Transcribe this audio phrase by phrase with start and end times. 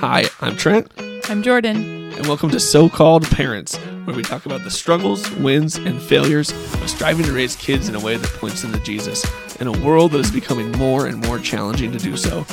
[0.00, 2.16] Hi, I'm Trent, I'm Jordyn.
[2.16, 6.52] and welcome to So Called Parents, where we talk about the struggles, wins, and failures
[6.52, 9.24] of striving to raise kids in a way that points them to Jesus
[9.60, 12.46] in a world that is becoming more and more challenging to do so.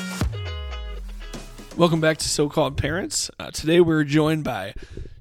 [1.78, 3.32] Welcome back to So Called Parents.
[3.40, 4.74] Uh, today we're joined by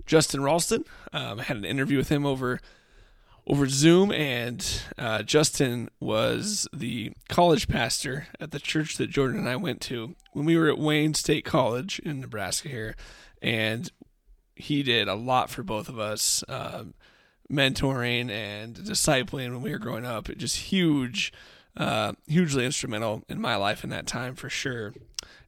[0.04, 0.84] Justin Ralston.
[1.12, 2.60] Um, I had an interview with him over
[3.48, 9.48] over Zoom, and uh, Justin was the college pastor at the church that Jordyn and
[9.48, 12.96] I went to when we were at Wayne State College in Nebraska here,
[13.40, 13.90] and
[14.56, 16.94] he did a lot for both of us, um,
[17.50, 20.28] mentoring and discipling when we were growing up.
[20.36, 21.32] Just huge,
[21.76, 24.92] uh, hugely instrumental in my life in that time for sure,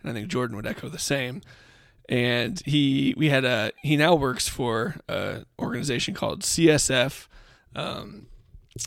[0.03, 1.43] and I think Jordyn would echo the same.
[2.09, 7.27] And he, we had a, he now works for an organization called CSF
[7.75, 8.27] um,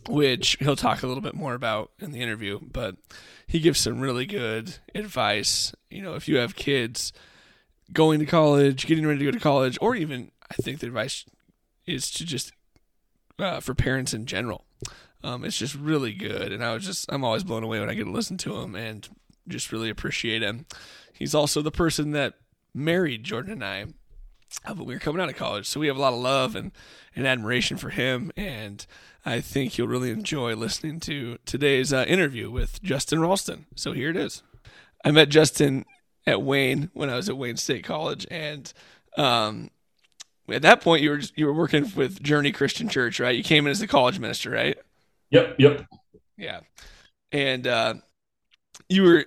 [0.08, 2.59] which he'll talk a little bit more about in the interview.
[2.62, 2.95] But
[3.48, 5.73] he gives some really good advice.
[5.90, 7.13] You know, if you have kids
[7.91, 11.26] going to college, getting ready to go to college, or even I think the advice
[11.85, 12.54] is to just
[13.40, 14.65] uh, for parents in general.
[15.23, 17.93] Um, it's just really good, and I was just I'm always blown away when I
[17.93, 19.07] get to listen to him and
[19.48, 20.66] just really appreciate him.
[21.13, 22.35] He's also the person that
[22.73, 23.85] married Jordyn and I
[24.66, 25.68] uh, when we were coming out of college.
[25.68, 26.71] So we have a lot of love and,
[27.16, 28.32] and admiration for him.
[28.35, 28.85] And
[29.26, 33.66] I think you'll really enjoy listening to today's uh, interview with Justin Ralston.
[33.76, 34.44] So here it is.
[35.04, 35.85] I met Justin
[36.27, 38.27] at Wayne when I was at Wayne State College.
[38.29, 38.72] And
[39.18, 39.72] um,
[40.49, 43.35] at that point, you were, you were working with Journey Christian Church, right?
[43.35, 44.77] You came in as the college minister, right?
[45.32, 45.85] Yep, yep.
[46.38, 46.60] Yeah.
[47.32, 47.94] And uh,
[48.90, 49.26] you were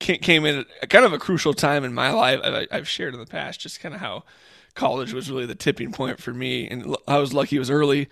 [0.00, 2.40] came in at kind of a crucial time in my life.
[2.70, 4.24] I've shared in the past just kind of how
[4.74, 8.08] college was really the tipping point for me, and I was lucky it was early.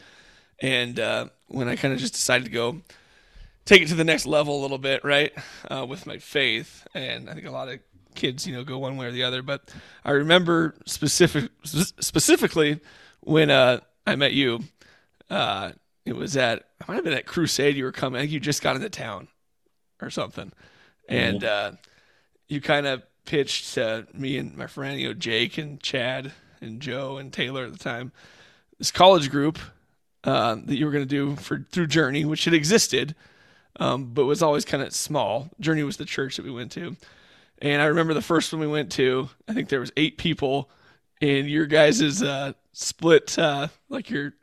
[0.60, 2.82] And uh, when I kind of just decided to go
[3.64, 5.32] take it to the next level a little bit, right,
[5.70, 7.80] uh, with my faith, and I think a lot of
[8.14, 9.42] kids, you know, go one way or the other.
[9.42, 9.70] But
[10.04, 12.80] I remember specific specifically
[13.20, 14.64] when uh, I met you.
[15.30, 15.72] Uh,
[16.04, 17.76] it was at I might have been at Crusade.
[17.76, 18.18] You were coming.
[18.18, 19.28] I think you just got into town
[20.00, 20.52] or something
[21.08, 21.72] and uh,
[22.48, 26.80] you kind of pitched to me and my friend, you know, Jake and Chad and
[26.80, 28.12] Joe and Taylor at the time,
[28.78, 29.58] this college group
[30.24, 33.14] uh, that you were going to do for through Journey, which had existed,
[33.80, 35.50] um, but was always kind of small.
[35.60, 36.96] Journey was the church that we went to,
[37.60, 39.28] and I remember the first one we went to.
[39.46, 40.70] I think there was eight people,
[41.20, 44.34] and your guys' uh, split, uh, like your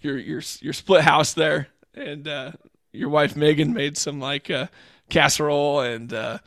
[0.00, 2.52] your your your split house there, and uh,
[2.92, 4.66] your wife Megan made some like uh,
[5.10, 6.38] casserole and uh,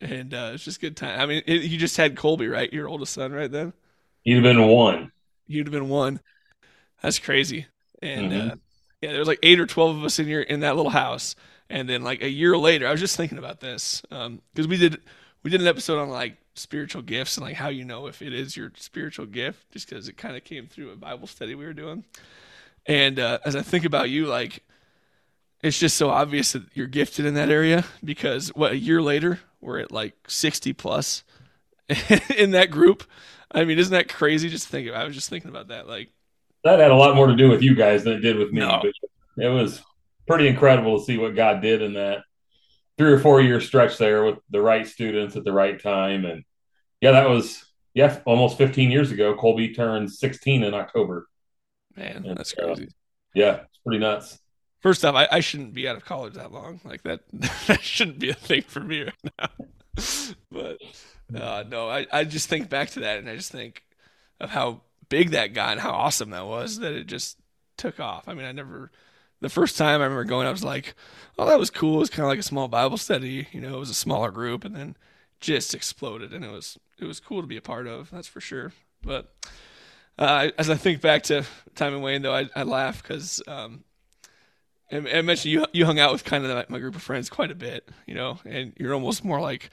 [0.00, 1.20] and uh, it's just good time.
[1.20, 2.72] I mean, it, you just had Colby, right?
[2.72, 3.72] Your oldest son, right then.
[4.24, 5.12] You'd have been one.
[5.46, 6.20] You'd have been one.
[7.02, 7.66] That's crazy.
[8.00, 8.50] And mm-hmm.
[8.50, 8.54] uh,
[9.00, 11.34] yeah, there was like eight or twelve of us in your in that little house.
[11.70, 14.76] And then like a year later, I was just thinking about this because um, we
[14.76, 15.00] did
[15.42, 18.34] we did an episode on like spiritual gifts and like how you know if it
[18.34, 21.64] is your spiritual gift, just because it kind of came through a Bible study we
[21.64, 22.04] were doing.
[22.86, 24.62] And uh, as I think about you, like
[25.62, 29.40] it's just so obvious that you're gifted in that area because what a year later
[29.60, 31.22] we're at like 60 plus
[32.36, 33.04] in that group.
[33.50, 34.48] I mean, isn't that crazy?
[34.48, 34.90] Just think.
[34.90, 35.86] I was just thinking about that.
[35.86, 36.10] Like
[36.64, 38.60] that had a lot more to do with you guys than it did with me.
[38.60, 38.82] No.
[39.38, 39.80] It was
[40.26, 42.24] pretty incredible to see what God did in that
[42.98, 46.24] three or four year stretch there with the right students at the right time.
[46.24, 46.44] And
[47.00, 47.64] yeah, that was
[47.94, 49.34] yeah almost 15 years ago.
[49.34, 51.28] Colby turned 16 in October.
[51.96, 52.84] Man, and, that's crazy.
[52.84, 52.86] Uh,
[53.34, 54.38] yeah, it's pretty nuts.
[54.82, 56.80] First off, I, I, shouldn't be out of college that long.
[56.84, 59.48] Like that, that shouldn't be a thing for me right now.
[60.50, 60.78] but
[61.34, 63.84] uh, no, I, I just think back to that and I just think
[64.40, 67.38] of how big that got and how awesome that was that it just
[67.76, 68.28] took off.
[68.28, 68.90] I mean, I never,
[69.40, 70.94] the first time I remember going, I was like,
[71.38, 71.96] oh, that was cool.
[71.96, 73.46] It was kind of like a small Bible study.
[73.52, 74.96] You know, it was a smaller group and then
[75.38, 78.10] just exploded and it was, it was cool to be a part of.
[78.10, 78.72] That's for sure.
[79.00, 79.32] But
[80.18, 81.44] uh, as I think back to
[81.76, 83.84] time and Wayne, though, I, I laugh because um,
[84.92, 87.50] and I mentioned you you hung out with kind of my group of friends quite
[87.50, 89.70] a bit, you know, and you're almost more like,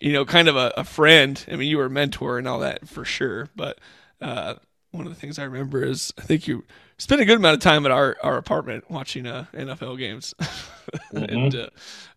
[0.00, 1.44] you know, kind of a, a friend.
[1.50, 3.48] I mean, you were a mentor and all that for sure.
[3.56, 3.78] But
[4.20, 4.54] uh,
[4.92, 6.64] one of the things I remember is I think you
[6.96, 11.16] spent a good amount of time at our, our apartment watching uh, NFL games mm-hmm.
[11.16, 11.68] and uh,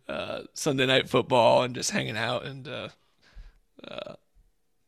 [0.08, 2.46] uh, Sunday night football and just hanging out.
[2.46, 2.90] And uh,
[3.88, 4.14] uh,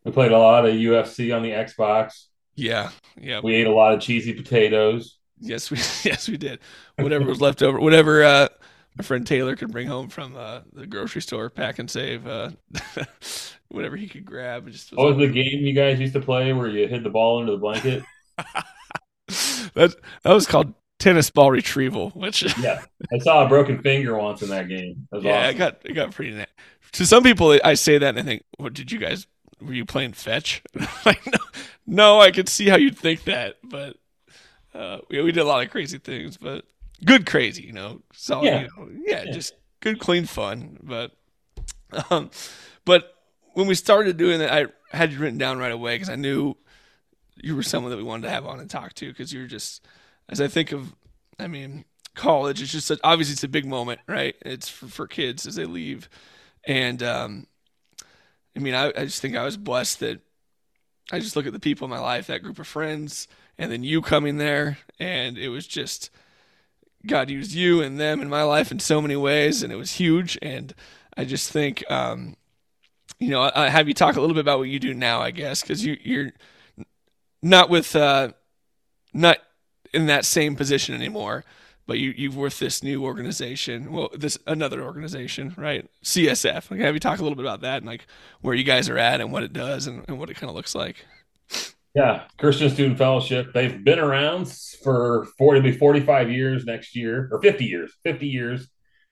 [0.04, 2.26] we played a lot of UFC on the Xbox.
[2.54, 3.42] Yeah, yeah.
[3.44, 5.17] We ate a lot of cheesy potatoes.
[5.40, 5.78] Yes, we
[6.10, 6.60] yes we did.
[6.98, 8.48] Whatever was left over, whatever uh,
[8.98, 12.52] my friend Taylor could bring home from uh, the grocery store, pack and save, uh,
[13.70, 14.68] whatever he could grab.
[14.70, 17.40] Just what was the game you guys used to play where you hid the ball
[17.40, 18.04] under the blanket?
[18.38, 22.10] that that was called tennis ball retrieval.
[22.12, 25.08] Which yeah, I saw a broken finger once in that game.
[25.12, 25.50] That yeah, awesome.
[25.50, 26.46] I got it got pretty.
[26.94, 29.28] To some people, I say that and I think, "What did you guys
[29.62, 30.62] were you playing fetch?
[31.06, 31.40] like, no,
[31.86, 33.98] no, I could see how you'd think that, but
[34.78, 36.66] uh, we, we did a lot of crazy things, but
[37.04, 38.02] good crazy, you know.
[38.14, 40.78] So yeah, you know, yeah, yeah, just good, clean fun.
[40.84, 41.12] But,
[42.10, 42.30] um,
[42.86, 43.16] but
[43.54, 46.56] when we started doing that, I had you written down right away because I knew
[47.36, 49.86] you were someone that we wanted to have on and talk to because you're just,
[50.30, 50.96] as I think of,
[51.40, 51.86] I mean,
[52.18, 52.62] college.
[52.62, 54.36] It's just obviously it's a big moment, right?
[54.42, 56.10] It's for, for kids as they leave,
[56.66, 57.48] and um,
[58.56, 60.20] I mean, I, I just think I was blessed that
[61.12, 63.28] I just look at the people in my life, that group of friends,
[63.58, 66.10] and then you coming there, and it was just
[67.06, 69.94] God used you and them in my life in so many ways, and it was
[69.94, 70.38] huge.
[70.42, 70.74] And
[71.16, 72.36] I just think, um,
[73.20, 75.22] you know, I, I have you talk a little bit about what you do now,
[75.22, 76.34] I guess, because you, you're
[77.42, 78.30] not with, uh,
[79.14, 79.38] not
[79.94, 81.46] in that same position anymore
[81.88, 85.90] but you you've with this new organization, well, this another organization, right?
[86.04, 86.70] CSF.
[86.70, 88.06] Like, have you talk a little bit about that and like
[88.42, 90.56] where you guys are at and what it does and, and what it kind of
[90.56, 91.06] looks like?
[91.96, 93.54] Yeah, Christian Student Fellowship.
[93.54, 94.52] They've been around
[94.84, 98.68] for 40 be 45 years next year, or 50 years, 50 years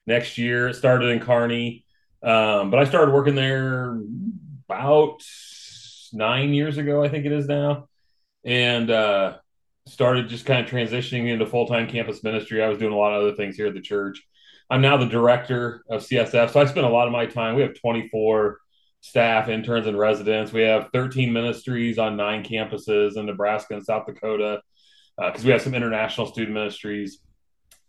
[0.06, 0.68] next year.
[0.68, 1.86] It started in Kearney,
[2.22, 4.00] um, but I started working there
[4.70, 5.24] about
[6.14, 7.88] nine years ago, I think it is now,
[8.44, 9.38] and uh,
[9.88, 12.64] started just kind of transitioning into full time campus ministry.
[12.64, 14.22] I was doing a lot of other things here at the church.
[14.70, 16.52] I'm now the director of CSF.
[16.52, 17.56] So I spend a lot of my time.
[17.56, 18.60] We have 24
[19.02, 20.52] staff, interns, and residents.
[20.52, 24.62] We have 13 ministries on nine campuses in Nebraska and South Dakota
[25.18, 27.20] because uh, we have some international student ministries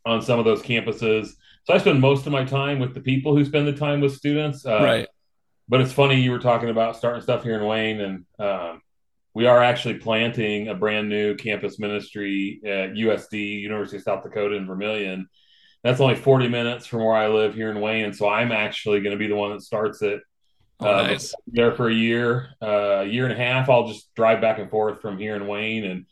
[0.04, 1.30] on some of those campuses.
[1.64, 4.14] So I spend most of my time with the people who spend the time with
[4.14, 4.66] students.
[4.66, 5.08] Uh, right.
[5.68, 8.82] But it's funny you were talking about starting stuff here in Wayne, and um,
[9.36, 14.56] we are actually planting a brand new campus ministry at USD, University of South Dakota
[14.56, 15.28] in Vermillion.
[15.84, 18.14] That's only 40 minutes from where I live here in Wayne.
[18.14, 20.22] So I'm actually going to be the one that starts it.
[20.80, 21.34] Oh, uh, nice.
[21.48, 23.68] There for a year, uh, a year and a half.
[23.68, 25.84] I'll just drive back and forth from here in Wayne.
[25.84, 26.06] And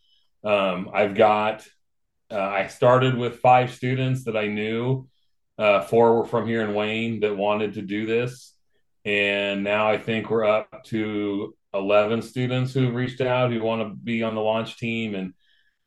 [0.44, 1.66] um, I've got,
[2.30, 5.08] uh, I started with five students that I knew.
[5.56, 8.52] Uh, four were from here in Wayne that wanted to do this.
[9.06, 13.94] And now I think we're up to 11 students who've reached out who want to
[13.94, 15.14] be on the launch team.
[15.14, 15.34] And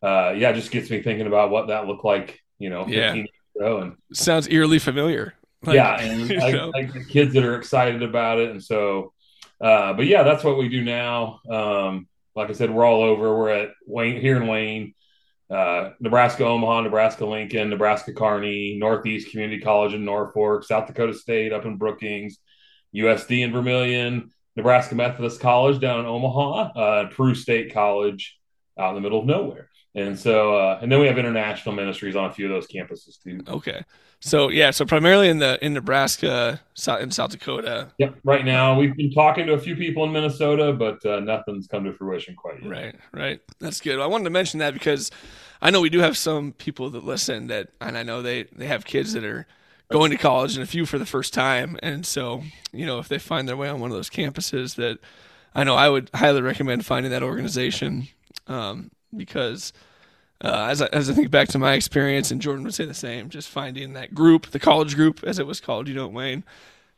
[0.02, 3.14] uh, yeah, just gets me thinking about what that looked like, you know, 15 yeah.
[3.14, 3.78] years ago.
[3.80, 5.34] And sounds eerily familiar.
[5.64, 6.00] Like, yeah.
[6.00, 6.30] And
[6.74, 8.52] like the kids that are excited about it.
[8.52, 9.14] And so,
[9.60, 11.40] uh, but yeah, that's what we do now.
[11.50, 13.36] Um, like I said, we're all over.
[13.36, 14.94] We're at Wayne here in Wayne,
[15.50, 21.52] uh, Nebraska Omaha, Nebraska Lincoln, Nebraska Kearney, Northeast Community College in Norfolk, South Dakota State
[21.52, 22.38] up in Brookings,
[22.96, 28.38] USD in Vermillion, Nebraska Methodist College down in Omaha, uh, Peru State College
[28.78, 29.70] out in the middle of nowhere.
[29.96, 33.22] And so, uh, and then we have international ministries on a few of those campuses
[33.22, 33.40] too.
[33.48, 33.84] Okay.
[34.20, 36.60] So yeah, so primarily in the in Nebraska,
[37.00, 37.92] in South Dakota.
[38.00, 38.16] Yep.
[38.24, 41.84] Right now, we've been talking to a few people in Minnesota, but uh, nothing's come
[41.86, 42.70] to fruition quite yet.
[42.70, 42.96] Right.
[43.12, 43.42] Right.
[43.60, 44.00] That's good.
[44.00, 45.12] I wanted to mention that because
[45.62, 48.68] I know we do have some people that listen that, and I know they they
[48.68, 49.46] have kids that are
[49.90, 51.78] going to college and a few for the first time.
[51.82, 55.00] And so, you know, if they find their way on one of those campuses, that
[55.56, 58.08] I know I would highly recommend finding that organization
[58.48, 59.74] um, because
[60.44, 62.94] uh, as I, as I think back to my experience, and Jordyn would say the
[62.94, 66.44] same, just finding that group, the college group as it was called, you know, Wayne,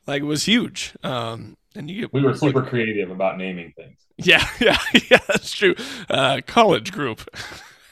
[0.07, 0.94] like it was huge.
[1.03, 4.00] Um, and you get we were super like, creative about naming things.
[4.18, 4.77] Yeah, yeah,
[5.10, 5.75] yeah, that's true.
[6.10, 7.22] Uh, college group.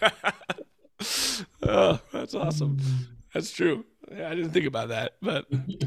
[1.64, 2.80] oh, that's awesome.
[3.34, 3.86] That's true.
[4.16, 5.46] Yeah, I didn't think about that, but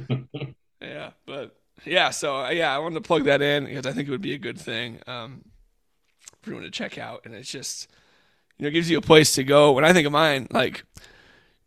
[0.81, 2.11] yeah, but yeah.
[2.11, 4.35] So uh, yeah, I wanted to plug that in because I think it would be
[4.35, 5.45] a good thing um,
[6.43, 7.89] for everyone to check out, and it's just
[8.59, 9.73] you know gives you a place to go.
[9.73, 10.85] When I think of mine, like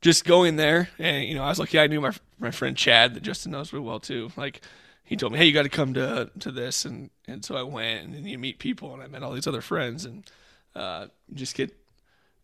[0.01, 1.79] just going there, and you know, I was lucky.
[1.79, 4.31] I knew my my friend Chad that Justin knows real well too.
[4.37, 4.61] Like
[5.03, 7.63] he told me, hey, you got to come to to this, and and so I
[7.63, 10.29] went, and then you meet people, and I met all these other friends, and
[10.75, 11.75] uh, just get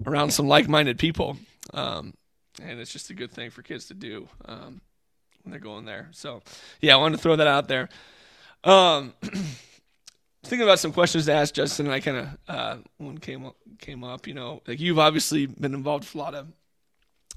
[0.05, 1.37] around some like minded people.
[1.73, 2.13] Um,
[2.61, 4.81] and it's just a good thing for kids to do um,
[5.43, 6.09] when they're going there.
[6.11, 6.41] So,
[6.81, 7.89] yeah, I wanted to throw that out there.
[8.63, 9.13] Um,
[10.43, 13.55] thinking about some questions to ask Justin, and I kind of uh, one came up,
[13.79, 14.27] came up.
[14.27, 16.47] You know, like you've obviously been involved with a lot of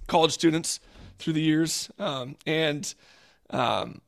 [0.06, 0.80] college students
[1.18, 2.92] through the years, um, and
[3.50, 4.00] um,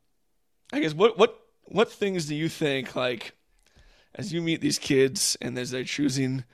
[0.72, 3.34] I guess what what what things do you think like
[4.14, 6.44] as you meet these kids and as they're choosing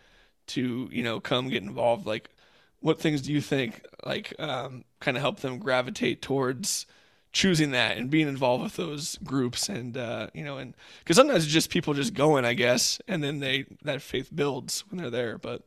[0.48, 2.30] to you know come get involved like
[2.80, 6.86] what things do you think like um, kind of help them gravitate towards
[7.32, 11.44] choosing that and being involved with those groups and uh, you know and because sometimes
[11.44, 15.10] it's just people just going i guess and then they that faith builds when they're
[15.10, 15.62] there but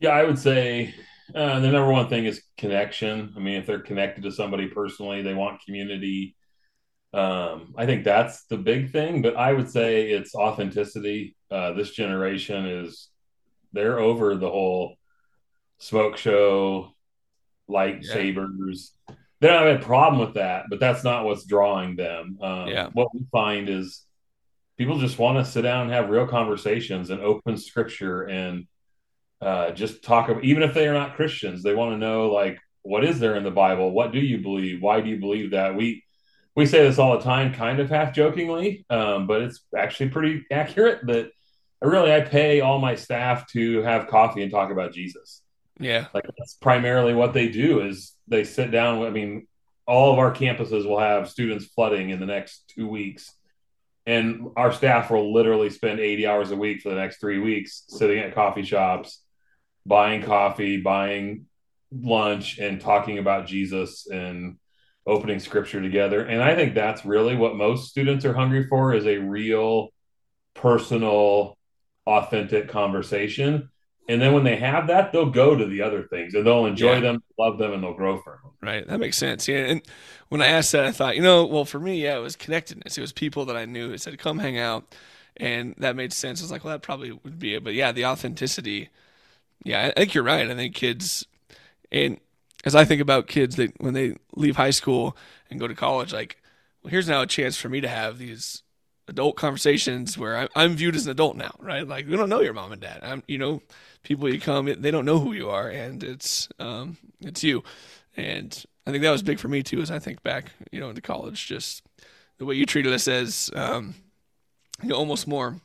[0.00, 0.94] yeah i would say
[1.34, 5.22] uh, the number one thing is connection i mean if they're connected to somebody personally
[5.22, 6.34] they want community
[7.14, 11.36] Um, I think that's the big thing, but I would say it's authenticity.
[11.50, 13.10] Uh, this generation is
[13.74, 14.97] they're over the whole
[15.78, 16.94] smoke show,
[17.68, 18.90] lightsabers.
[19.08, 19.14] Yeah.
[19.40, 22.38] They don't have a problem with that, but that's not what's drawing them.
[22.40, 22.88] Um, yeah.
[22.92, 24.04] What we find is
[24.76, 28.66] people just want to sit down and have real conversations and open scripture and
[29.40, 32.58] uh, just talk about, even if they are not Christians, they want to know like
[32.82, 33.92] what is there in the Bible?
[33.92, 34.82] What do you believe?
[34.82, 35.76] Why do you believe that?
[35.76, 36.04] We
[36.56, 40.44] we say this all the time, kind of half jokingly, um, but it's actually pretty
[40.50, 41.30] accurate that
[41.80, 45.42] I really I pay all my staff to have coffee and talk about Jesus.
[45.78, 49.04] Yeah, like that's primarily what they do is they sit down.
[49.04, 49.46] I mean,
[49.86, 53.32] all of our campuses will have students flooding in the next two weeks,
[54.06, 57.84] and our staff will literally spend eighty hours a week for the next three weeks
[57.88, 59.22] sitting at coffee shops,
[59.86, 61.46] buying coffee, buying
[61.92, 64.58] lunch, and talking about Jesus and
[65.06, 66.22] opening scripture together.
[66.22, 69.88] And I think that's really what most students are hungry for is a real,
[70.54, 71.56] personal,
[72.04, 73.70] authentic conversation.
[74.08, 76.94] And then when they have that, they'll go to the other things and they'll enjoy
[76.94, 77.00] yeah.
[77.00, 78.52] them, love them, and they'll grow from them.
[78.62, 78.86] Right.
[78.88, 79.46] That makes sense.
[79.46, 79.58] Yeah.
[79.58, 79.82] And
[80.30, 82.96] when I asked that, I thought, you know, well, for me, yeah, it was connectedness.
[82.96, 83.92] It was people that I knew.
[83.92, 84.94] It said, come hang out.
[85.36, 86.40] And that made sense.
[86.40, 87.62] I was like, well, that probably would be it.
[87.62, 88.88] But yeah, the authenticity.
[89.62, 90.50] Yeah, I think you're right.
[90.50, 91.26] I think kids,
[91.92, 92.18] and
[92.64, 95.16] as I think about kids that when they leave high school
[95.50, 96.40] and go to college, like,
[96.82, 98.62] well, here's now a chance for me to have these
[99.08, 101.86] adult conversations where I, am viewed as an adult now, right?
[101.86, 103.00] Like we don't know your mom and dad.
[103.02, 103.62] I'm, you know,
[104.02, 107.64] people you come, they don't know who you are, and it's, um, it's you.
[108.16, 110.90] And I think that was big for me too, as I think back, you know,
[110.90, 111.82] into college, just
[112.38, 113.94] the way you treated us as, um,
[114.82, 115.60] you know, almost more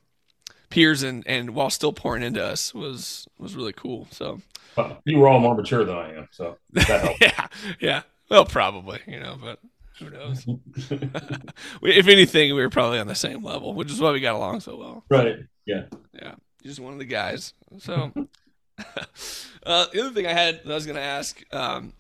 [0.70, 4.08] peers and and while still pouring into us was was really cool.
[4.10, 4.42] So
[5.06, 7.22] you were all more mature than I am, so that helped.
[7.22, 7.48] yeah,
[7.80, 8.02] yeah.
[8.30, 9.60] Well, probably, you know, but
[10.00, 10.46] who knows?
[11.82, 14.60] if anything, we were probably on the same level, which is why we got along
[14.62, 15.04] so well.
[15.10, 15.40] Right.
[15.66, 15.86] Yeah.
[16.14, 16.36] Yeah.
[16.64, 17.54] Just one of the guys.
[17.80, 18.12] So,
[18.78, 21.94] uh, the other thing I had, I was going to ask, um,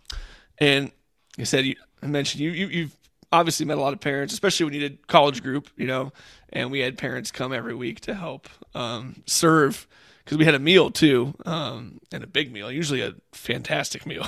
[0.57, 0.91] and
[1.37, 2.97] you said, you I mentioned you, you, you've
[3.31, 6.11] obviously met a lot of parents, especially when you did college group, you know,
[6.49, 9.87] and we had parents come every week to help um, serve
[10.23, 14.27] because we had a meal too, um, and a big meal, usually a fantastic meal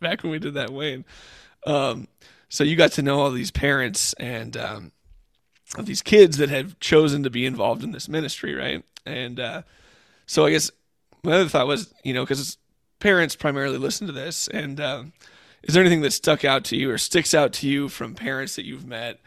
[0.00, 1.04] back when we did that Wayne.
[1.66, 2.08] Um,
[2.48, 4.92] so you got to know all these parents and um,
[5.76, 8.84] of these kids that have chosen to be involved in this ministry, right?
[9.04, 9.62] And uh,
[10.26, 10.70] so I guess
[11.22, 12.58] my other thought was, you know, because
[12.98, 15.12] parents primarily listen to this, and um,
[15.62, 18.56] is there anything that stuck out to you or sticks out to you from parents
[18.56, 19.20] that you've met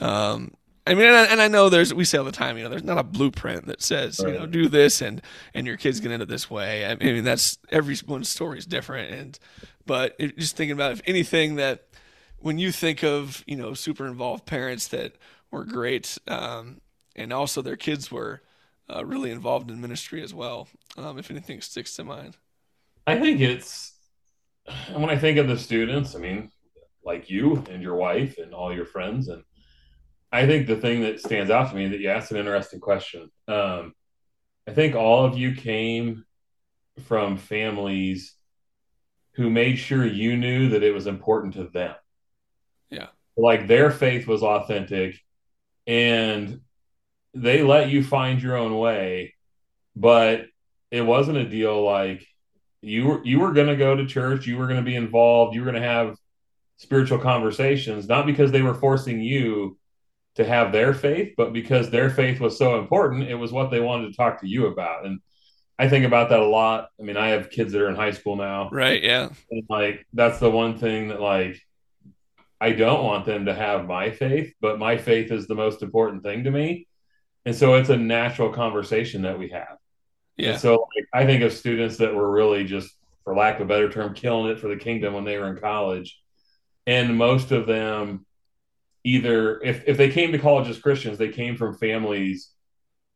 [0.00, 0.52] um,
[0.84, 2.68] I mean, and I, and I, know there's we say all the time, you know,
[2.68, 4.32] there's not a blueprint that says right.
[4.32, 5.22] you know do this and
[5.54, 6.84] and your kid's gonna end up this way.
[6.84, 9.38] I mean, that's everyone's story is different, and
[9.86, 11.86] but it, just thinking about if anything that
[12.42, 15.14] when you think of you know super involved parents that
[15.50, 16.80] were great, um,
[17.16, 18.42] and also their kids were
[18.94, 20.68] uh, really involved in ministry as well.
[20.96, 22.36] Um, if anything sticks to mind,
[23.06, 23.94] I think it's
[24.94, 26.14] when I think of the students.
[26.14, 26.50] I mean,
[27.04, 29.42] like you and your wife and all your friends and
[30.32, 33.30] I think the thing that stands out to me that you asked an interesting question.
[33.46, 33.92] Um,
[34.66, 36.24] I think all of you came
[37.04, 38.34] from families
[39.34, 41.94] who made sure you knew that it was important to them.
[42.92, 43.08] Yeah.
[43.36, 45.16] Like their faith was authentic
[45.86, 46.60] and
[47.34, 49.34] they let you find your own way,
[49.96, 50.46] but
[50.90, 52.26] it wasn't a deal like
[52.82, 55.54] you were you were going to go to church, you were going to be involved,
[55.54, 56.16] you were going to have
[56.76, 59.78] spiritual conversations, not because they were forcing you
[60.34, 63.80] to have their faith, but because their faith was so important, it was what they
[63.80, 65.06] wanted to talk to you about.
[65.06, 65.20] And
[65.78, 66.88] I think about that a lot.
[66.98, 68.68] I mean, I have kids that are in high school now.
[68.70, 69.02] Right.
[69.02, 69.30] Yeah.
[69.50, 71.60] And like, that's the one thing that, like,
[72.62, 76.22] I don't want them to have my faith, but my faith is the most important
[76.22, 76.86] thing to me.
[77.44, 79.78] And so it's a natural conversation that we have.
[80.36, 80.50] Yeah.
[80.50, 83.64] And so like, I think of students that were really just, for lack of a
[83.66, 86.20] better term, killing it for the kingdom when they were in college.
[86.86, 88.26] And most of them
[89.02, 92.50] either if, if they came to college as Christians, they came from families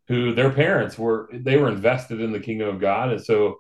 [0.09, 3.13] who their parents were they were invested in the kingdom of God.
[3.13, 3.59] And so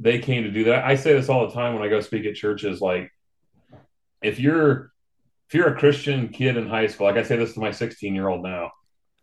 [0.00, 0.84] they came to do that.
[0.84, 3.12] I say this all the time when I go speak at churches, like
[4.20, 4.90] if you're
[5.48, 8.14] if you're a Christian kid in high school, like I say this to my 16
[8.14, 8.72] year old now,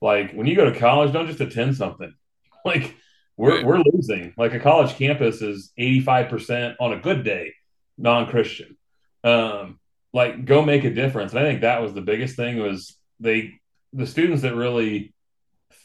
[0.01, 2.13] like when you go to college, don't just attend something.
[2.65, 2.95] Like
[3.37, 3.63] we're right.
[3.63, 4.33] we're losing.
[4.39, 7.53] Like a college campus is 85% on a good day,
[7.95, 8.75] non-Christian.
[9.23, 9.79] Um,
[10.13, 11.31] like go make a difference.
[11.31, 13.59] And I think that was the biggest thing was they
[13.93, 15.13] the students that really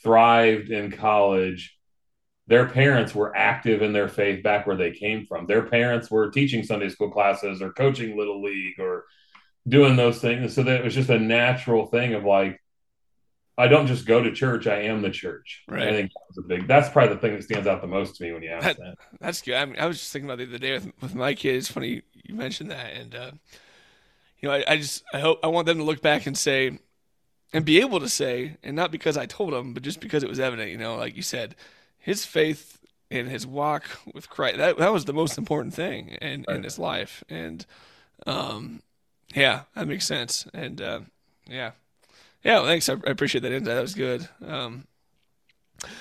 [0.02, 1.76] thrived in college
[2.50, 5.46] their parents were active in their faith back where they came from.
[5.46, 9.04] Their parents were teaching Sunday school classes or coaching little league or
[9.70, 10.54] doing those things.
[10.54, 12.60] So that it was just a natural thing of like,
[13.56, 15.64] I don't just go to church; I am the church.
[15.68, 15.88] Right.
[15.88, 16.66] I think that big.
[16.66, 18.78] That's probably the thing that stands out the most to me when you ask that.
[18.78, 18.94] that.
[19.20, 19.54] That's good.
[19.54, 21.66] I mean, I was just thinking about the other day with, with my kids.
[21.66, 23.30] It's funny you mentioned that, and uh,
[24.38, 26.78] you know, I, I just I hope I want them to look back and say,
[27.52, 30.28] and be able to say, and not because I told them, but just because it
[30.28, 30.70] was evident.
[30.70, 31.54] You know, like you said,
[31.98, 32.78] his faith
[33.10, 33.84] and his walk
[34.14, 36.56] with Christ that that was the most important thing in right.
[36.56, 37.66] in his life, and
[38.26, 38.82] um,
[39.34, 41.00] yeah, that makes sense, and uh,
[41.48, 41.72] yeah.
[42.44, 42.88] Yeah, well, thanks.
[42.88, 43.74] I, I, appreciate that insight.
[43.74, 44.26] That was good.
[44.46, 44.86] Um,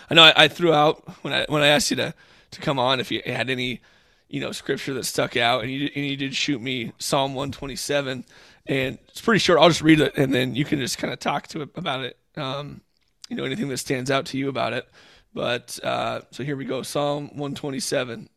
[0.09, 2.13] I know I, I, threw out when I when I asked you to
[2.51, 3.81] to come on if you had any
[4.29, 7.51] you know scripture that stuck out, and you and you did shoot me Psalm one
[7.51, 8.23] twenty seven,
[8.65, 9.59] and it's pretty short.
[9.59, 12.05] I'll just read it, and then you can just kind of talk to it about
[12.05, 12.17] it.
[12.37, 12.81] Um,
[13.29, 14.87] you know anything that stands out to you about it.
[15.33, 16.81] But uh, so here we go.
[16.83, 18.29] Psalm one twenty seven.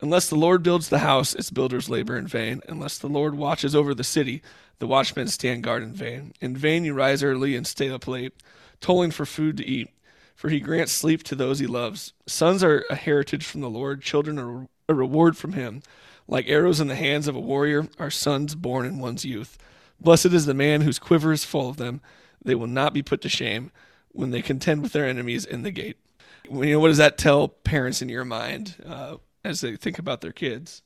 [0.00, 2.60] Unless the Lord builds the house, its builders labor in vain.
[2.68, 4.42] Unless the Lord watches over the city,
[4.78, 6.32] the watchmen stand guard in vain.
[6.40, 8.34] In vain you rise early and stay up late,
[8.80, 9.88] tolling for food to eat,
[10.34, 12.12] for he grants sleep to those he loves.
[12.26, 15.82] Sons are a heritage from the Lord, children are a reward from him.
[16.28, 19.56] Like arrows in the hands of a warrior are sons born in one's youth.
[20.00, 22.00] Blessed is the man whose quiver is full of them.
[22.44, 23.70] They will not be put to shame
[24.10, 25.96] when they contend with their enemies in the gate.
[26.50, 28.76] You know, what does that tell parents in your mind?
[28.84, 30.82] Uh, as they think about their kids.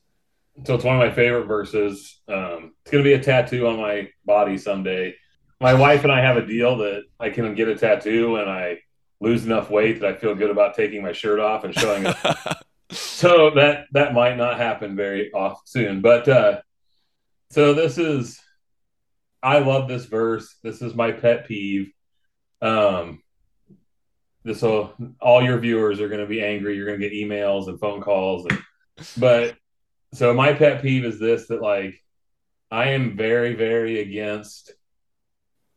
[0.65, 2.21] So it's one of my favorite verses.
[2.27, 5.15] Um, it's going to be a tattoo on my body someday.
[5.59, 8.79] My wife and I have a deal that I can get a tattoo and I
[9.19, 12.15] lose enough weight that I feel good about taking my shirt off and showing it.
[12.91, 16.01] so that that might not happen very off soon.
[16.01, 16.61] But uh,
[17.51, 18.39] so this is
[19.41, 20.57] I love this verse.
[20.63, 21.91] This is my pet peeve.
[22.61, 23.21] Um,
[24.43, 26.75] this will all your viewers are going to be angry.
[26.75, 28.59] You're going to get emails and phone calls, and,
[29.17, 29.55] but
[30.13, 32.01] so my pet peeve is this: that like
[32.69, 34.71] I am very, very against.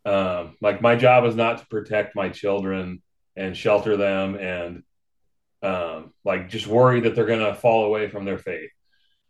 [0.07, 3.03] Um, like my job is not to protect my children
[3.37, 4.83] and shelter them, and
[5.63, 8.71] um, like just worry that they're going to fall away from their faith.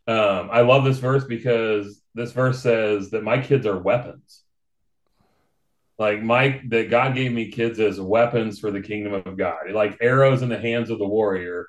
[0.06, 4.43] Um, I love this verse because this verse says that my kids are weapons
[5.98, 9.70] like my that God gave me kids as weapons for the kingdom of God.
[9.72, 11.68] Like arrows in the hands of the warrior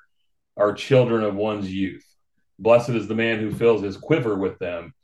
[0.56, 2.04] are children of one's youth.
[2.58, 4.94] Blessed is the man who fills his quiver with them.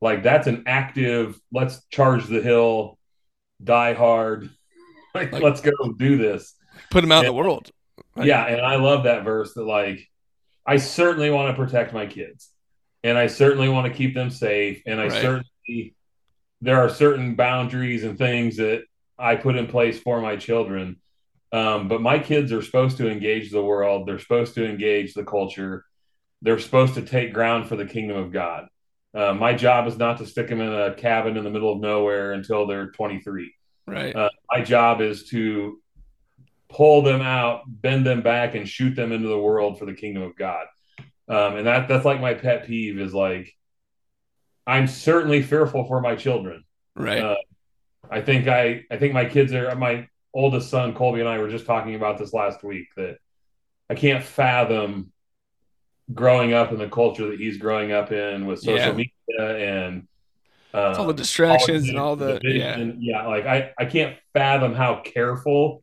[0.00, 2.98] Like that's an active, let's charge the hill,
[3.62, 4.50] die hard.
[5.14, 6.54] Like, like let's go do this.
[6.90, 7.70] Put them out and, in the world.
[8.14, 8.26] Right?
[8.26, 10.06] Yeah, and I love that verse that like
[10.66, 12.50] I certainly want to protect my kids.
[13.02, 14.82] And I certainly want to keep them safe.
[14.86, 15.12] And I right.
[15.12, 15.96] certainly
[16.60, 18.82] there are certain boundaries and things that
[19.18, 20.96] I put in place for my children.
[21.52, 24.06] Um, but my kids are supposed to engage the world.
[24.06, 25.84] They're supposed to engage the culture.
[26.42, 28.68] They're supposed to take ground for the kingdom of God.
[29.14, 31.80] Uh, my job is not to stick them in a cabin in the middle of
[31.80, 33.52] nowhere until they're 23.
[33.86, 34.14] Right.
[34.14, 35.80] Uh, my job is to
[36.68, 40.22] pull them out, bend them back, and shoot them into the world for the kingdom
[40.22, 40.66] of God.
[41.28, 43.54] Um, and that that's like my pet peeve is like
[44.68, 46.62] I'm certainly fearful for my children.
[46.94, 47.24] Right.
[47.24, 47.36] Uh,
[48.10, 51.48] I think I I think my kids are my oldest son Colby and I were
[51.48, 53.16] just talking about this last week that
[53.88, 55.10] I can't fathom
[56.12, 58.92] growing up in the culture that he's growing up in with social yeah.
[58.92, 60.08] media and
[60.74, 64.74] um, all the distractions and all the, the yeah yeah like I I can't fathom
[64.74, 65.82] how careful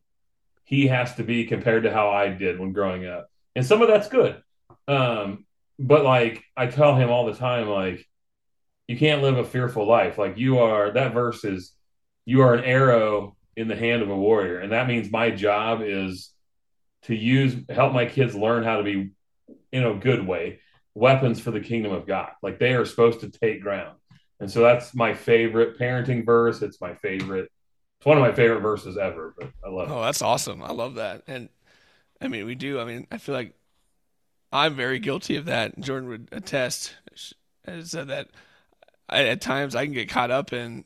[0.64, 3.88] he has to be compared to how I did when growing up and some of
[3.88, 4.40] that's good
[4.86, 5.44] um
[5.78, 8.06] but like I tell him all the time like
[8.88, 10.18] you can't live a fearful life.
[10.18, 11.72] Like you are that verse is
[12.24, 14.58] you are an arrow in the hand of a warrior.
[14.58, 16.30] And that means my job is
[17.02, 19.10] to use help my kids learn how to be
[19.72, 20.60] in a good way,
[20.94, 22.30] weapons for the kingdom of God.
[22.42, 23.96] Like they are supposed to take ground.
[24.38, 26.62] And so that's my favorite parenting verse.
[26.62, 27.50] It's my favorite.
[27.98, 29.98] It's one of my favorite verses ever, but I love oh, it.
[29.98, 30.62] Oh, that's awesome.
[30.62, 31.22] I love that.
[31.26, 31.48] And
[32.20, 32.78] I mean, we do.
[32.78, 33.54] I mean, I feel like
[34.52, 35.80] I'm very guilty of that.
[35.80, 36.94] Jordyn would attest.
[37.82, 38.28] Said uh, that
[39.08, 40.84] I, at times I can get caught up in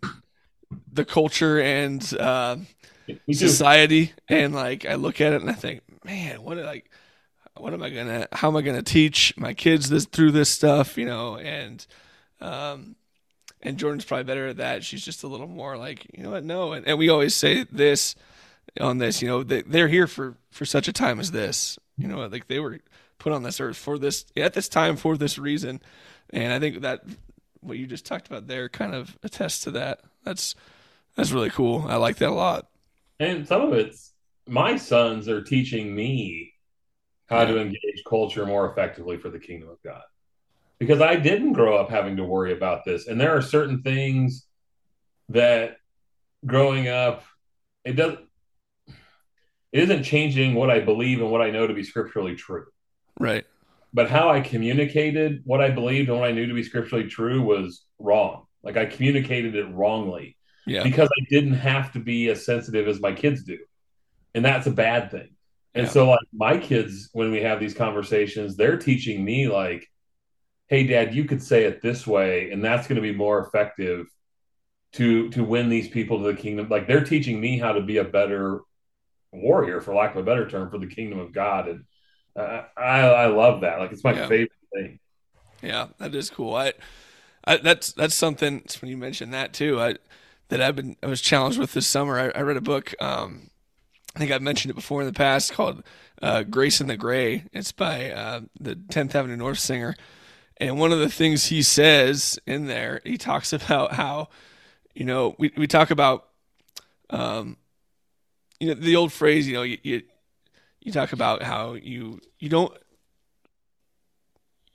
[0.93, 2.57] the culture and uh,
[3.33, 6.91] society, and like I look at it and I think, man, what like,
[7.57, 8.29] what am I gonna?
[8.33, 10.97] How am I gonna teach my kids this through this stuff?
[10.97, 11.85] You know, and
[12.41, 12.97] um,
[13.63, 14.85] and Jordyn's probably better at that.
[14.85, 16.45] She's just a little more like, you know what?
[16.45, 18.15] No, and, and we always say this
[18.81, 19.21] on this.
[19.21, 21.79] You know, they, they're here for for such a time as this.
[21.97, 22.81] You know, like they were
[23.19, 25.81] put on this earth for this at this time for this reason.
[26.31, 27.03] And I think that
[27.61, 30.01] what you just talked about there kind of attests to that.
[30.25, 30.55] That's
[31.17, 31.85] that's really cool.
[31.89, 32.69] I like that a lot.
[33.19, 34.13] And some of it's
[34.47, 36.55] my sons are teaching me
[37.29, 37.47] how yeah.
[37.47, 40.03] to engage culture more effectively for the kingdom of God.
[40.79, 43.07] Because I didn't grow up having to worry about this.
[43.07, 44.47] And there are certain things
[45.29, 45.77] that
[46.45, 47.25] growing up,
[47.85, 48.21] it doesn't
[49.73, 52.67] it isn't changing what I believe and what I know to be scripturally true.
[53.19, 53.47] Right.
[53.93, 57.43] But how I communicated what I believed and what I knew to be scripturally true
[57.43, 58.47] was wrong.
[58.63, 60.37] Like I communicated it wrongly.
[60.67, 60.83] Yeah.
[60.85, 63.59] Because I didn't have to be as sensitive as my kids do.
[64.35, 65.31] And that's a bad thing.
[65.75, 65.93] And Yeah.
[65.93, 69.87] so like my kids when we have these conversations, they're teaching me like
[70.69, 74.07] hey dad, you could say it this way and that's going to be more effective
[74.93, 76.69] to to win these people to the kingdom.
[76.69, 78.61] Like they're teaching me how to be a better
[79.33, 81.85] warrior for lack of a better term for the kingdom of God and
[82.77, 83.79] I I love that.
[83.79, 84.27] Like it's my Yeah.
[84.29, 85.01] favorite thing.
[85.63, 86.55] Yeah, that is cool.
[86.55, 86.73] I,
[87.45, 89.81] I that's that's something it's when you mentioned that too.
[89.81, 89.97] I
[90.49, 92.19] that I've been I was challenged with this summer.
[92.19, 92.95] I, I read a book.
[93.01, 93.51] Um,
[94.17, 95.85] I think I've mentioned it before in the past called
[96.23, 97.45] uh, Grace in the Gray.
[97.53, 99.97] It's by uh, the 10th Avenue North singer,
[100.59, 104.29] and one of the things he says in there, he talks about how,
[104.95, 106.29] you know, we we talk about,
[107.11, 107.57] um,
[108.59, 110.03] you know, the old phrase, you know, you you,
[110.81, 112.73] you talk about how you you don't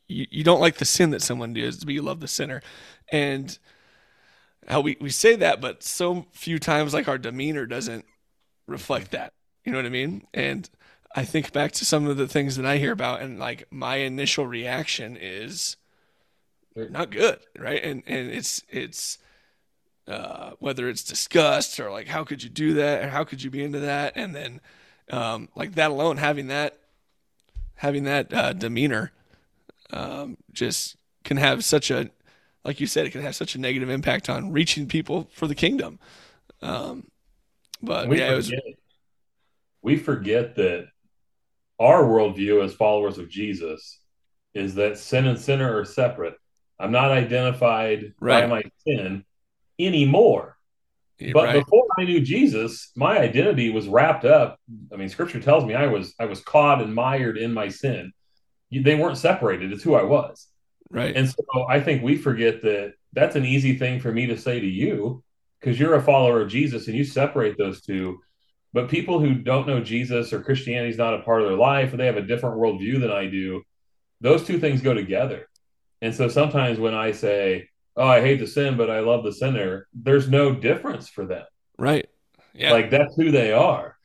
[0.08, 2.62] you, you don't like the sin that someone does, but you love the sinner.
[3.12, 3.58] And
[4.68, 8.06] how we, we say that, but so few times like our demeanor doesn't
[8.68, 9.34] reflect that.
[9.64, 10.28] You know what I mean?
[10.34, 10.70] And
[11.16, 13.98] I think back to some of the things that I hear about and like my
[13.98, 15.78] initial reaction is
[16.76, 17.82] not good, right?
[17.84, 19.18] And and it's it's
[20.08, 23.50] uh, whether it's disgust or like how could you do that or how could you
[23.50, 24.60] be into that and then
[25.12, 26.78] um, like that alone having that
[27.76, 29.12] having that uh, demeanor
[29.92, 32.10] um, just can have such a
[32.64, 35.56] like you said it can have such a negative impact on reaching people for the
[35.56, 36.00] kingdom
[36.62, 37.08] um,
[37.82, 38.64] but we yeah it was forget,
[39.82, 40.88] we forget that
[41.80, 44.00] our worldview as followers of Jesus
[44.54, 46.36] is that sin and sinner are separate.
[46.80, 48.42] I'm not identified Right.
[48.42, 49.26] by my sin
[49.78, 50.58] anymore.
[51.20, 54.60] But right before I knew Jesus, my identity was wrapped up.
[54.92, 58.12] I mean, Scripture tells me I was I was caught and mired in my sin.
[58.72, 59.72] They weren't separated.
[59.72, 60.48] It's who I was.
[60.90, 64.38] right And so I think we forget that that's an easy thing for me to
[64.38, 65.24] say to you
[65.60, 68.20] because you're a follower of Jesus and you separate those two.
[68.74, 71.94] But people who don't know Jesus or Christianity is not a part of their life
[71.94, 73.64] or they have a different worldview than I do,
[74.20, 75.48] those two things go together.
[76.02, 79.32] And so sometimes when I say, Oh, I hate the sin, but I love the
[79.32, 81.46] sinner, there's no difference for them.
[81.78, 82.10] Right
[82.54, 83.98] yeah Like that's who they are.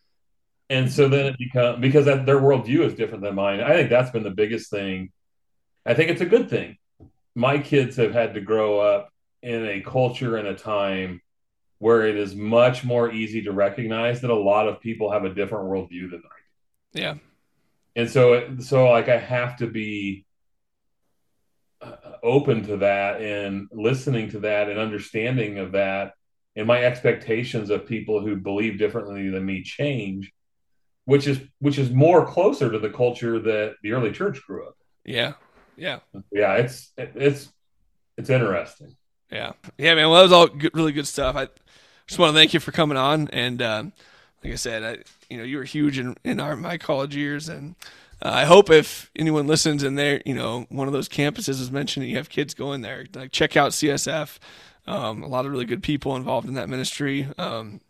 [0.68, 3.61] And so then it becomes because that, their worldview is different than mine.
[3.61, 5.11] I think that's been the biggest thing.
[5.85, 6.76] I think it's a good thing.
[7.35, 9.09] My kids have had to grow up
[9.42, 11.22] in a culture and a time
[11.78, 15.35] where it is much more easy to recognize that a lot of people have a
[15.35, 16.40] different worldview than I
[16.92, 17.14] yeah.
[17.96, 20.24] And so, it, so like I have to be
[21.80, 26.12] uh, open to that and listening to that and understanding of that
[26.61, 30.33] and my expectations of people who believe differently than me change
[31.07, 34.77] which is which is more closer to the culture that the early church grew up
[35.05, 35.33] yeah
[35.77, 35.99] yeah
[36.31, 37.49] yeah it's it's
[38.16, 38.94] it's interesting
[39.31, 40.11] Yeah, yeah, man.
[40.11, 41.37] Well, that was all good, really good stuff.
[41.37, 41.49] I
[42.07, 43.92] just want to thank you for coming on, and um,
[44.42, 47.49] like I said, I, you know, you were huge in in our my college years,
[47.49, 47.77] and
[48.20, 51.70] uh, I hope if anyone listens and they're, you know, one of those campuses is
[51.70, 54.38] mentioned that you have kids going there, like check out CSF.
[54.87, 57.29] Um, a lot of really good people involved in that ministry.
[57.38, 57.81] Um,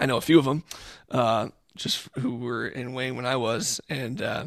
[0.00, 0.64] I know a few of them,
[1.10, 4.44] uh, just who were in Wayne when I was, and uh,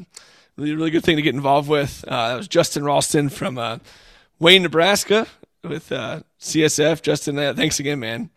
[0.57, 2.03] really, really good thing to get involved with.
[2.07, 3.77] Uh, that was Justin Ralston from uh,
[4.39, 5.27] Wayne, Nebraska,
[5.63, 7.01] with uh, CSF.
[7.01, 8.29] Justin, uh, thanks again, man.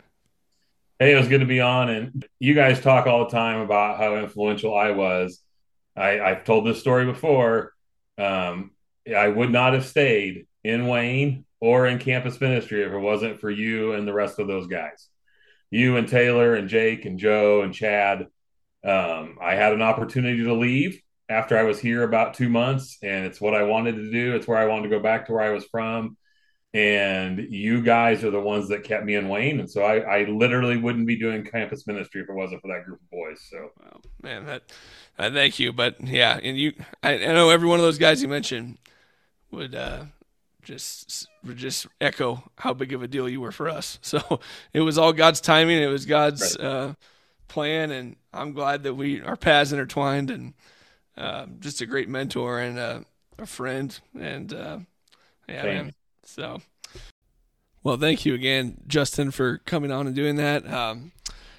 [0.98, 3.98] hey it was good to be on and you guys talk all the time about
[3.98, 5.40] how influential i was
[5.96, 7.72] I, i've told this story before
[8.18, 8.72] um,
[9.16, 13.50] i would not have stayed in wayne or in campus ministry if it wasn't for
[13.50, 15.08] you and the rest of those guys
[15.70, 18.26] you and taylor and jake and joe and chad
[18.84, 23.26] um, i had an opportunity to leave after i was here about two months and
[23.26, 25.42] it's what i wanted to do it's where i wanted to go back to where
[25.42, 26.16] i was from
[26.74, 29.58] and you guys are the ones that kept me in Wayne.
[29.58, 32.84] And so I, I literally wouldn't be doing campus ministry if it wasn't for that
[32.84, 33.40] group of boys.
[33.50, 33.70] So
[34.22, 34.64] man, that
[35.18, 35.72] uh, thank you.
[35.72, 38.78] But yeah, and you, I, I know every one of those guys you mentioned
[39.50, 40.04] would uh,
[40.68, 43.98] just just echo how big of a deal you were for us.
[44.08, 44.40] So
[44.74, 45.82] it was all God's timing.
[45.82, 46.66] It was God's Right.
[46.66, 46.94] uh,
[47.48, 50.54] plan, and I'm glad that we our paths intertwined, and
[51.16, 53.00] uh, just a great mentor and uh,
[53.38, 54.78] a friend, and uh,
[55.48, 55.94] yeah, man.
[56.24, 56.60] So.
[57.82, 60.70] Well, thank you again, Justin, for coming on and doing that.
[60.70, 61.12] Um,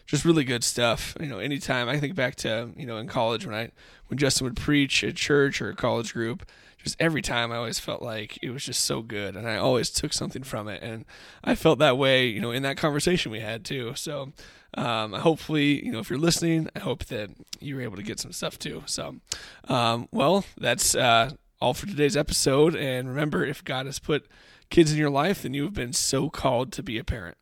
[0.05, 1.15] just really good stuff.
[1.19, 3.71] You know, anytime I think back to you know in college when I
[4.07, 6.47] when Justin would preach at church or a college group,
[6.83, 9.89] just every time I always felt like it was just so good, and I always
[9.89, 11.05] took something from it, and
[11.43, 13.93] I felt that way, you know, in that conversation we had too.
[13.95, 14.33] So
[14.75, 18.19] um, hopefully, you know, if you're listening, I hope that you were able to get
[18.19, 18.83] some stuff too.
[18.85, 19.15] So,
[19.67, 22.75] um, well, that's uh, all for today's episode.
[22.75, 24.27] And remember, if God has put
[24.69, 27.37] kids in your life, then you have been so called to be a parent.